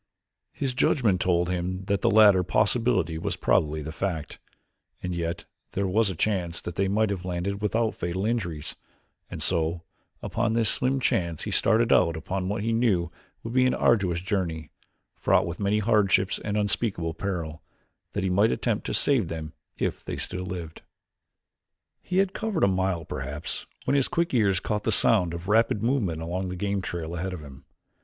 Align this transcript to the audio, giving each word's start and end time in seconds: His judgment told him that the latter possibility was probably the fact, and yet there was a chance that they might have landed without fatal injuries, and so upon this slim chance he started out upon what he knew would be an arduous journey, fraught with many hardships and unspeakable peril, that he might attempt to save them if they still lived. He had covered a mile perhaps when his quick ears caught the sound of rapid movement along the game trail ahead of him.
His 0.51 0.73
judgment 0.73 1.21
told 1.21 1.47
him 1.47 1.85
that 1.85 2.01
the 2.01 2.09
latter 2.09 2.41
possibility 2.41 3.19
was 3.19 3.35
probably 3.35 3.83
the 3.83 3.91
fact, 3.91 4.39
and 5.03 5.13
yet 5.13 5.45
there 5.73 5.85
was 5.85 6.09
a 6.09 6.15
chance 6.15 6.59
that 6.59 6.73
they 6.73 6.87
might 6.87 7.11
have 7.11 7.23
landed 7.23 7.61
without 7.61 7.93
fatal 7.93 8.25
injuries, 8.25 8.75
and 9.29 9.43
so 9.43 9.83
upon 10.23 10.53
this 10.53 10.69
slim 10.69 10.99
chance 10.99 11.43
he 11.43 11.51
started 11.51 11.93
out 11.93 12.17
upon 12.17 12.49
what 12.49 12.63
he 12.63 12.73
knew 12.73 13.11
would 13.43 13.53
be 13.53 13.67
an 13.67 13.75
arduous 13.75 14.21
journey, 14.21 14.71
fraught 15.13 15.45
with 15.45 15.59
many 15.59 15.77
hardships 15.77 16.39
and 16.43 16.57
unspeakable 16.57 17.13
peril, 17.13 17.61
that 18.13 18.23
he 18.23 18.29
might 18.31 18.51
attempt 18.51 18.87
to 18.87 18.95
save 18.95 19.27
them 19.27 19.53
if 19.77 20.03
they 20.03 20.17
still 20.17 20.45
lived. 20.47 20.81
He 22.01 22.17
had 22.17 22.33
covered 22.33 22.63
a 22.63 22.67
mile 22.67 23.05
perhaps 23.05 23.67
when 23.85 23.93
his 23.95 24.07
quick 24.07 24.33
ears 24.33 24.59
caught 24.59 24.83
the 24.83 24.91
sound 24.91 25.31
of 25.35 25.47
rapid 25.47 25.83
movement 25.83 26.23
along 26.23 26.49
the 26.49 26.55
game 26.55 26.81
trail 26.81 27.13
ahead 27.15 27.33
of 27.33 27.41
him. 27.41 27.65